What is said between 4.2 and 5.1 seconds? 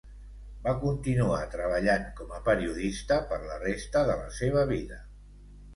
la seva vida.